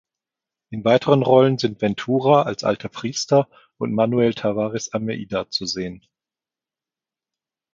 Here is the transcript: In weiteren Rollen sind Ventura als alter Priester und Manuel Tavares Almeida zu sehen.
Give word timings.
In 0.71 0.83
weiteren 0.83 1.21
Rollen 1.21 1.59
sind 1.59 1.79
Ventura 1.79 2.41
als 2.41 2.63
alter 2.63 2.89
Priester 2.89 3.47
und 3.77 3.93
Manuel 3.93 4.33
Tavares 4.33 4.91
Almeida 4.93 5.47
zu 5.51 5.67
sehen. 5.67 6.03